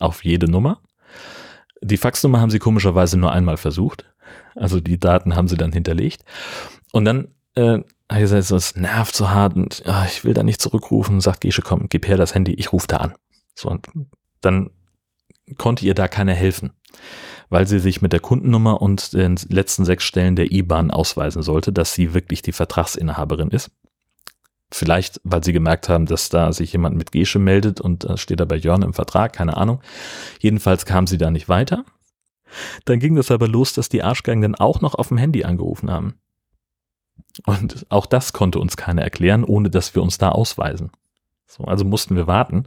[0.00, 0.80] auf jede Nummer.
[1.80, 4.04] Die Faxnummer haben sie komischerweise nur einmal versucht.
[4.54, 6.24] Also die Daten haben sie dann hinterlegt.
[6.92, 10.62] Und dann äh, ich gesagt, es nervt so hart und ja, ich will da nicht
[10.62, 11.20] zurückrufen.
[11.20, 13.14] Sagt Gesche, komm, gib her das Handy, ich rufe da an.
[13.54, 13.86] So, und
[14.40, 14.70] dann
[15.56, 16.72] konnte ihr da keiner helfen,
[17.50, 21.72] weil sie sich mit der Kundennummer und den letzten sechs Stellen der IBAN ausweisen sollte,
[21.72, 23.70] dass sie wirklich die Vertragsinhaberin ist.
[24.70, 28.40] Vielleicht, weil sie gemerkt haben, dass da sich jemand mit Gesche meldet und da steht
[28.40, 29.80] da bei Jörn im Vertrag, keine Ahnung.
[30.40, 31.84] Jedenfalls kam sie da nicht weiter.
[32.84, 35.90] Dann ging das aber los, dass die Arschgeigen dann auch noch auf dem Handy angerufen
[35.90, 36.14] haben.
[37.46, 40.90] Und auch das konnte uns keiner erklären, ohne dass wir uns da ausweisen.
[41.46, 42.66] So, also mussten wir warten,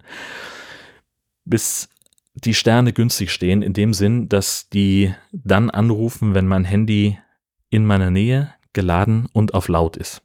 [1.46, 1.90] bis
[2.34, 7.18] die Sterne günstig stehen, in dem Sinn, dass die dann anrufen, wenn mein Handy
[7.70, 10.22] in meiner Nähe geladen und auf laut ist.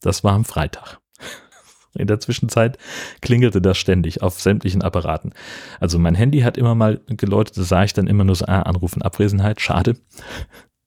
[0.00, 0.98] Das war am Freitag.
[1.94, 2.78] In der Zwischenzeit
[3.20, 5.34] klingelte das ständig auf sämtlichen Apparaten.
[5.80, 8.62] Also mein Handy hat immer mal geläutet, da sah ich dann immer nur so, ah,
[8.62, 9.96] Anrufen, Abwesenheit, schade.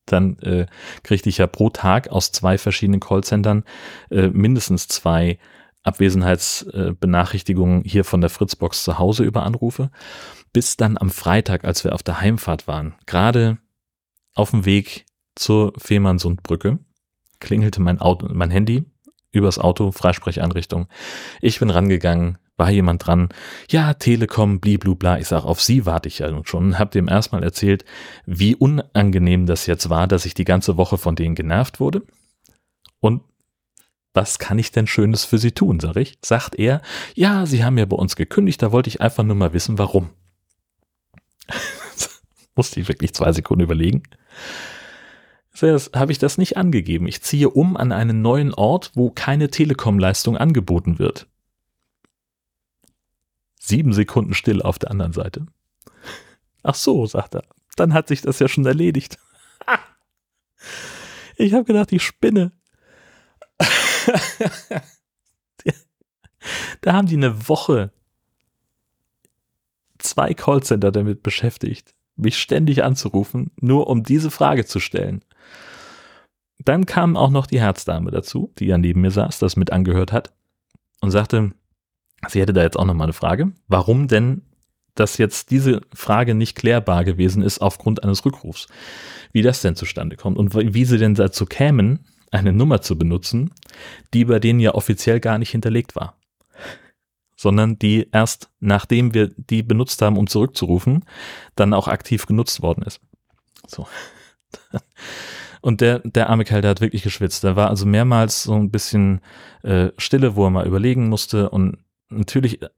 [0.06, 0.66] Dann äh,
[1.04, 3.64] kriegte ich ja pro Tag aus zwei verschiedenen Callcentern
[4.10, 5.40] äh, mindestens zwei
[5.84, 9.92] Abwesenheitsbenachrichtigungen hier von der Fritzbox zu Hause über Anrufe.
[10.54, 13.58] Bis dann am Freitag, als wir auf der Heimfahrt waren, gerade
[14.34, 16.80] auf dem Weg zur Fehmarnsundbrücke,
[17.40, 18.86] klingelte mein Auto, mein Handy
[19.32, 20.88] übers Auto, Freisprecheinrichtung.
[21.42, 23.30] Ich bin rangegangen, war jemand dran,
[23.70, 27.44] ja, Telekom, bliblubla, ich sag, auf Sie warte ich ja nun schon, hab dem erstmal
[27.44, 27.84] erzählt,
[28.26, 32.04] wie unangenehm das jetzt war, dass ich die ganze Woche von denen genervt wurde.
[33.00, 33.22] Und
[34.14, 36.20] was kann ich denn Schönes für Sie tun, sag ich.
[36.24, 36.82] Sagt er,
[37.16, 40.10] ja, Sie haben ja bei uns gekündigt, da wollte ich einfach nur mal wissen, warum.
[42.56, 44.04] Musste ich wirklich zwei Sekunden überlegen.
[45.60, 47.08] Habe ich das nicht angegeben.
[47.08, 51.28] Ich ziehe um an einen neuen Ort, wo keine Telekom-Leistung angeboten wird.
[53.66, 55.46] Sieben Sekunden still auf der anderen Seite.
[56.64, 57.44] Ach so, sagt er.
[57.78, 59.18] Dann hat sich das ja schon erledigt.
[61.38, 62.52] Ich habe gedacht, ich spinne.
[66.82, 67.94] da haben die eine Woche
[69.98, 75.24] zwei Callcenter damit beschäftigt, mich ständig anzurufen, nur um diese Frage zu stellen.
[76.60, 80.12] Dann kam auch noch die Herzdame dazu, die ja neben mir saß, das mit angehört
[80.12, 80.34] hat
[81.00, 81.54] und sagte,
[82.28, 84.44] sie hätte da jetzt auch noch mal eine Frage, warum denn
[84.96, 88.68] dass jetzt diese Frage nicht klärbar gewesen ist aufgrund eines Rückrufs.
[89.32, 93.52] Wie das denn zustande kommt und wie sie denn dazu kämen, eine Nummer zu benutzen,
[94.14, 96.18] die bei denen ja offiziell gar nicht hinterlegt war.
[97.36, 101.06] Sondern die erst nachdem wir die benutzt haben, um zurückzurufen,
[101.56, 103.02] dann auch aktiv genutzt worden ist.
[103.68, 103.88] So.
[105.62, 107.44] Und der, der arme Kerl, der hat wirklich geschwitzt.
[107.44, 109.22] Da war also mehrmals so ein bisschen
[109.64, 111.50] äh, Stille, wo er mal überlegen musste.
[111.50, 111.78] Und
[112.18, 112.70] natürlich, äh,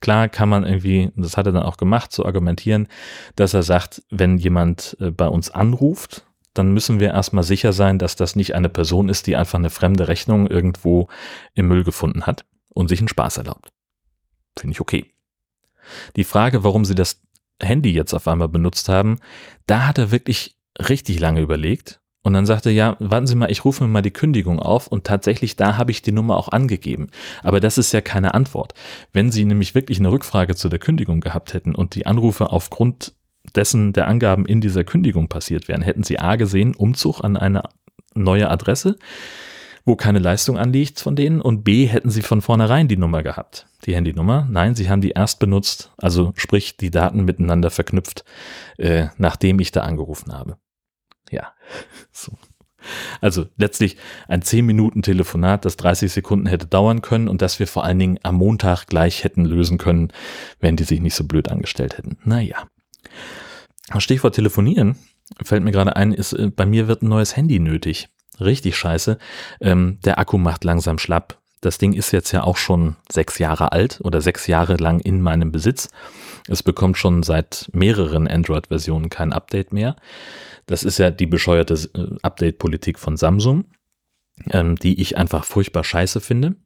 [0.00, 2.88] klar kann man irgendwie, das hat er dann auch gemacht, zu so argumentieren,
[3.36, 7.98] dass er sagt, wenn jemand äh, bei uns anruft, dann müssen wir erstmal sicher sein,
[7.98, 11.08] dass das nicht eine Person ist, die einfach eine fremde Rechnung irgendwo
[11.54, 13.72] im Müll gefunden hat und sich einen Spaß erlaubt.
[14.56, 15.12] Finde ich okay.
[16.16, 17.22] Die Frage, warum sie das
[17.60, 19.18] Handy jetzt auf einmal benutzt haben,
[19.66, 23.50] da hat er wirklich richtig lange überlegt und dann sagte er, ja, warten Sie mal,
[23.50, 26.48] ich rufe mir mal die Kündigung auf und tatsächlich da habe ich die Nummer auch
[26.48, 27.08] angegeben.
[27.42, 28.72] Aber das ist ja keine Antwort.
[29.12, 33.12] Wenn Sie nämlich wirklich eine Rückfrage zu der Kündigung gehabt hätten und die Anrufe aufgrund
[33.54, 37.64] dessen der Angaben in dieser Kündigung passiert wären, hätten Sie A gesehen, Umzug an eine
[38.14, 38.96] neue Adresse,
[39.84, 43.66] wo keine Leistung anliegt von denen und B hätten Sie von vornherein die Nummer gehabt,
[43.84, 44.48] die Handynummer.
[44.50, 48.24] Nein, Sie haben die erst benutzt, also sprich die Daten miteinander verknüpft,
[48.78, 50.56] äh, nachdem ich da angerufen habe.
[51.30, 51.52] Ja,
[52.12, 52.32] so.
[53.22, 53.96] Also letztlich
[54.28, 57.98] ein 10 Minuten Telefonat, das 30 Sekunden hätte dauern können und das wir vor allen
[57.98, 60.12] Dingen am Montag gleich hätten lösen können,
[60.60, 62.18] wenn die sich nicht so blöd angestellt hätten.
[62.24, 62.68] Naja.
[63.98, 64.98] Stichwort telefonieren
[65.42, 68.08] fällt mir gerade ein, ist, äh, bei mir wird ein neues Handy nötig.
[68.40, 69.18] Richtig scheiße.
[69.60, 71.40] Ähm, der Akku macht langsam schlapp.
[71.64, 75.22] Das Ding ist jetzt ja auch schon sechs Jahre alt oder sechs Jahre lang in
[75.22, 75.88] meinem Besitz.
[76.46, 79.96] Es bekommt schon seit mehreren Android-Versionen kein Update mehr.
[80.66, 83.64] Das ist ja die bescheuerte äh, Update-Politik von Samsung,
[84.50, 86.56] ähm, die ich einfach furchtbar scheiße finde,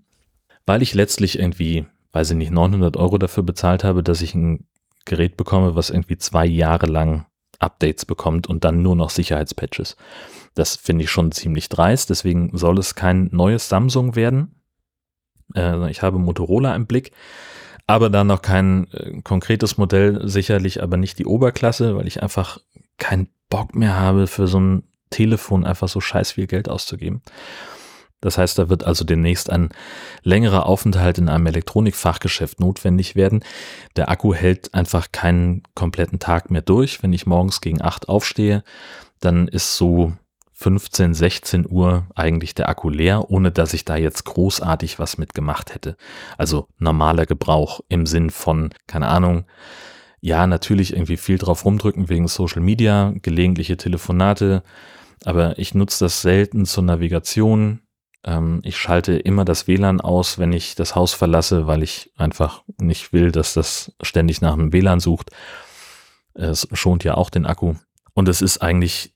[0.66, 4.66] weil ich letztlich irgendwie, weiß ich nicht, 900 Euro dafür bezahlt habe, dass ich ein
[5.04, 7.26] Gerät bekomme, was irgendwie zwei Jahre lang
[7.60, 9.96] Updates bekommt und dann nur noch Sicherheitspatches.
[10.54, 14.57] Das finde ich schon ziemlich dreist, deswegen soll es kein neues Samsung werden.
[15.54, 17.12] Äh, ich habe Motorola im Blick,
[17.86, 22.58] aber da noch kein äh, konkretes Modell, sicherlich aber nicht die Oberklasse, weil ich einfach
[22.98, 27.22] keinen Bock mehr habe, für so ein Telefon einfach so scheiß viel Geld auszugeben.
[28.20, 29.68] Das heißt, da wird also demnächst ein
[30.22, 33.44] längerer Aufenthalt in einem Elektronikfachgeschäft notwendig werden.
[33.96, 37.02] Der Akku hält einfach keinen kompletten Tag mehr durch.
[37.02, 38.64] Wenn ich morgens gegen acht aufstehe,
[39.20, 40.12] dann ist so
[40.60, 45.72] 15, 16 Uhr eigentlich der Akku leer, ohne dass ich da jetzt großartig was mitgemacht
[45.72, 45.96] hätte.
[46.36, 49.44] Also normaler Gebrauch im Sinn von, keine Ahnung,
[50.20, 54.64] ja, natürlich irgendwie viel drauf rumdrücken wegen Social Media, gelegentliche Telefonate,
[55.24, 57.82] aber ich nutze das selten zur Navigation.
[58.24, 62.64] Ähm, ich schalte immer das WLAN aus, wenn ich das Haus verlasse, weil ich einfach
[62.80, 65.30] nicht will, dass das ständig nach einem WLAN sucht.
[66.34, 67.74] Es schont ja auch den Akku.
[68.12, 69.14] Und es ist eigentlich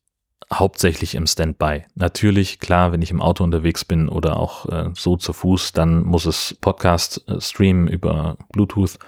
[0.52, 1.84] hauptsächlich im Standby.
[1.94, 6.02] Natürlich, klar, wenn ich im Auto unterwegs bin oder auch äh, so zu Fuß, dann
[6.02, 8.98] muss es Podcast äh, streamen über Bluetooth.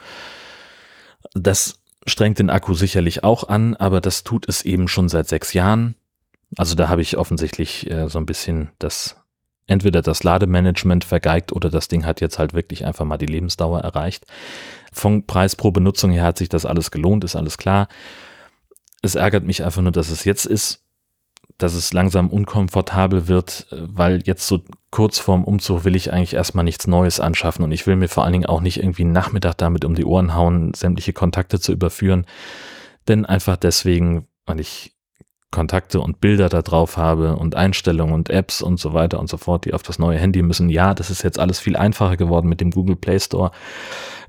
[1.34, 5.52] Das strengt den Akku sicherlich auch an, aber das tut es eben schon seit sechs
[5.52, 5.96] Jahren.
[6.56, 9.16] Also da habe ich offensichtlich äh, so ein bisschen das,
[9.66, 13.80] entweder das Lademanagement vergeigt oder das Ding hat jetzt halt wirklich einfach mal die Lebensdauer
[13.80, 14.26] erreicht.
[14.92, 17.88] Vom Preis pro Benutzung her hat sich das alles gelohnt, ist alles klar.
[19.02, 20.83] Es ärgert mich einfach nur, dass es jetzt ist
[21.58, 26.64] dass es langsam unkomfortabel wird, weil jetzt so kurz vorm Umzug will ich eigentlich erstmal
[26.64, 29.54] nichts Neues anschaffen und ich will mir vor allen Dingen auch nicht irgendwie einen Nachmittag
[29.58, 32.26] damit um die Ohren hauen, sämtliche Kontakte zu überführen.
[33.06, 34.94] Denn einfach deswegen, weil ich
[35.54, 39.36] Kontakte und Bilder da drauf habe und Einstellungen und Apps und so weiter und so
[39.36, 40.68] fort, die auf das neue Handy müssen.
[40.68, 43.52] Ja, das ist jetzt alles viel einfacher geworden mit dem Google Play Store.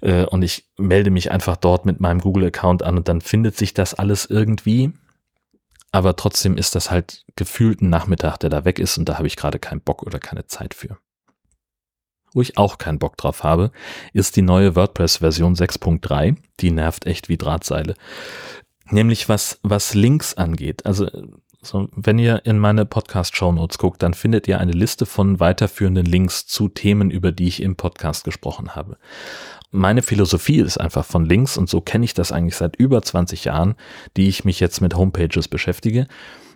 [0.01, 3.73] Äh, und ich melde mich einfach dort mit meinem Google-Account an und dann findet sich
[3.73, 4.93] das alles irgendwie
[5.91, 9.27] aber trotzdem ist das halt gefühlt ein Nachmittag, der da weg ist und da habe
[9.27, 10.97] ich gerade keinen Bock oder keine Zeit für.
[12.33, 13.71] Wo ich auch keinen Bock drauf habe,
[14.11, 16.35] ist die neue WordPress-Version 6.3.
[16.59, 17.95] Die nervt echt wie Drahtseile.
[18.89, 20.85] Nämlich was, was Links angeht.
[20.85, 21.09] Also
[21.65, 26.45] so, wenn ihr in meine Podcast-Show-Notes guckt, dann findet ihr eine Liste von weiterführenden Links
[26.45, 28.97] zu Themen, über die ich im Podcast gesprochen habe
[29.75, 33.45] meine Philosophie ist einfach von links und so kenne ich das eigentlich seit über 20
[33.45, 33.75] Jahren,
[34.17, 36.07] die ich mich jetzt mit Homepages beschäftige.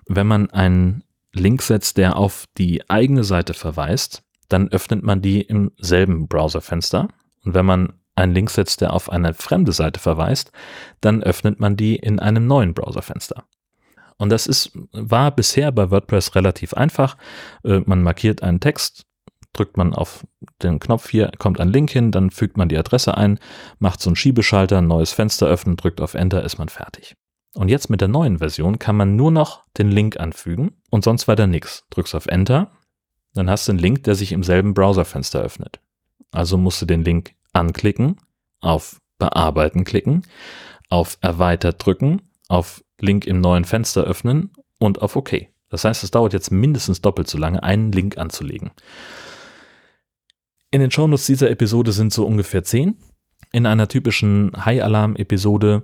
[0.08, 5.42] Wenn man einen Link setzt, der auf die eigene Seite verweist, dann öffnet man die
[5.42, 7.10] im selben Browserfenster.
[7.44, 10.52] Und wenn man einen Link setzt, der auf eine fremde Seite verweist,
[11.02, 13.44] dann öffnet man die in einem neuen Browserfenster.
[14.20, 17.18] Und das ist, war bisher bei WordPress relativ einfach.
[17.64, 19.06] Äh, man markiert einen Text,
[19.54, 20.28] drückt man auf
[20.62, 23.40] den Knopf hier, kommt ein Link hin, dann fügt man die Adresse ein,
[23.80, 27.16] macht so einen Schiebeschalter, ein neues Fenster öffnen, drückt auf Enter, ist man fertig.
[27.56, 31.28] Und jetzt mit der neuen Version kann man nur noch den Link anfügen und sonst
[31.28, 31.86] weiter nichts.
[31.90, 32.72] Drückst auf Enter,
[33.34, 35.80] dann hast du einen Link, der sich im selben Browserfenster öffnet.
[36.32, 38.18] Also musst du den Link anklicken,
[38.60, 40.24] auf Bearbeiten klicken,
[40.90, 45.48] auf Erweitert drücken, auf Link im neuen Fenster öffnen und auf OK.
[45.70, 48.72] Das heißt, es dauert jetzt mindestens doppelt so lange, einen Link anzulegen.
[50.72, 52.98] In den Shownotes dieser Episode sind so ungefähr zehn.
[53.52, 55.84] In einer typischen High-Alarm-Episode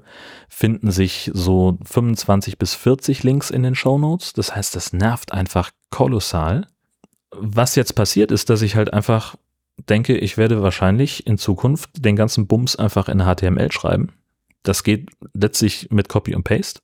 [0.49, 4.33] finden sich so 25 bis 40 Links in den Shownotes.
[4.33, 6.67] Das heißt, das nervt einfach kolossal.
[7.31, 9.35] Was jetzt passiert ist, dass ich halt einfach
[9.89, 14.13] denke, ich werde wahrscheinlich in Zukunft den ganzen Bums einfach in HTML schreiben.
[14.63, 16.81] Das geht letztlich mit Copy und Paste.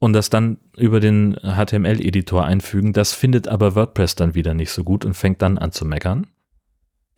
[0.00, 4.84] Und das dann über den HTML-Editor einfügen, das findet aber WordPress dann wieder nicht so
[4.84, 6.28] gut und fängt dann an zu meckern.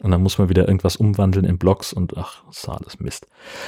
[0.02, 3.26] Und dann muss man wieder irgendwas umwandeln in Blogs und ach, ist alles Mist.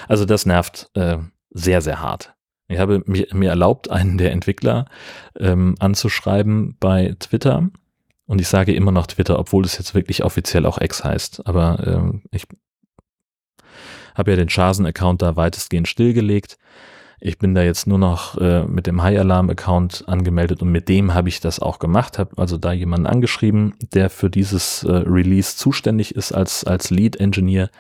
[0.08, 1.18] Also das nervt äh,
[1.50, 2.34] sehr, sehr hart.
[2.68, 4.86] Ich habe mir, mir erlaubt, einen der Entwickler
[5.38, 7.68] ähm, anzuschreiben bei Twitter.
[8.24, 11.46] Und ich sage immer noch Twitter, obwohl es jetzt wirklich offiziell auch X heißt.
[11.46, 12.46] Aber ähm, ich
[14.14, 16.56] habe ja den Chasen-Account da weitestgehend stillgelegt.
[17.24, 20.88] Ich bin da jetzt nur noch äh, mit dem High Alarm Account angemeldet und mit
[20.88, 24.90] dem habe ich das auch gemacht, habe also da jemanden angeschrieben, der für dieses äh,
[24.90, 27.70] Release zuständig ist als, als Lead Engineer.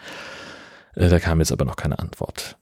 [0.94, 2.56] Äh, da kam jetzt aber noch keine Antwort.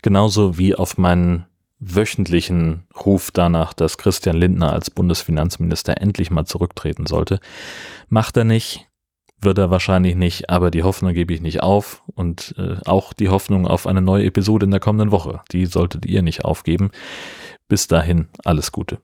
[0.00, 1.44] Genauso wie auf meinen
[1.78, 7.38] wöchentlichen Ruf danach, dass Christian Lindner als Bundesfinanzminister endlich mal zurücktreten sollte.
[8.08, 8.88] Macht er nicht
[9.44, 13.28] wird er wahrscheinlich nicht, aber die Hoffnung gebe ich nicht auf und äh, auch die
[13.28, 16.90] Hoffnung auf eine neue Episode in der kommenden Woche, die solltet ihr nicht aufgeben.
[17.68, 18.98] Bis dahin, alles Gute.